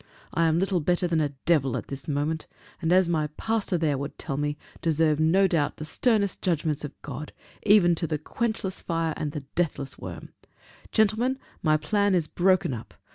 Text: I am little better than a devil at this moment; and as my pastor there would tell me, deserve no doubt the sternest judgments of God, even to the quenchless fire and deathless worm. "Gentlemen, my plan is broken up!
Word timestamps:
I 0.33 0.47
am 0.47 0.57
little 0.57 0.79
better 0.79 1.07
than 1.07 1.21
a 1.21 1.35
devil 1.45 1.77
at 1.77 1.85
this 1.89 2.07
moment; 2.07 2.47
and 2.81 2.91
as 2.91 3.07
my 3.07 3.27
pastor 3.37 3.77
there 3.77 3.99
would 3.99 4.17
tell 4.17 4.35
me, 4.35 4.57
deserve 4.81 5.19
no 5.19 5.45
doubt 5.45 5.77
the 5.77 5.85
sternest 5.85 6.41
judgments 6.41 6.83
of 6.83 6.99
God, 7.03 7.31
even 7.67 7.93
to 7.93 8.07
the 8.07 8.17
quenchless 8.17 8.81
fire 8.81 9.13
and 9.15 9.45
deathless 9.53 9.99
worm. 9.99 10.29
"Gentlemen, 10.91 11.37
my 11.61 11.77
plan 11.77 12.15
is 12.15 12.27
broken 12.27 12.73
up! 12.73 12.95